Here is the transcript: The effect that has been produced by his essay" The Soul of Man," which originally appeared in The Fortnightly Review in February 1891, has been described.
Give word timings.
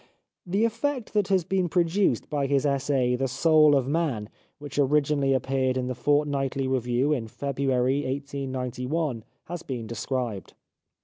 The 0.47 0.65
effect 0.65 1.13
that 1.13 1.27
has 1.27 1.43
been 1.43 1.69
produced 1.69 2.27
by 2.27 2.47
his 2.47 2.65
essay" 2.65 3.15
The 3.15 3.27
Soul 3.27 3.75
of 3.75 3.87
Man," 3.87 4.29
which 4.57 4.79
originally 4.79 5.31
appeared 5.31 5.77
in 5.77 5.85
The 5.85 5.93
Fortnightly 5.93 6.67
Review 6.67 7.13
in 7.13 7.27
February 7.27 7.97
1891, 7.97 9.23
has 9.45 9.61
been 9.61 9.85
described. 9.85 10.55